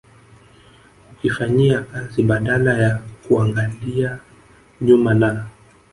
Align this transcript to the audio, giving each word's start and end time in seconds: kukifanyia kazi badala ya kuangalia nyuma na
kukifanyia 1.09 1.81
kazi 1.83 2.23
badala 2.23 2.77
ya 2.79 3.01
kuangalia 3.27 4.19
nyuma 4.81 5.13
na 5.13 5.47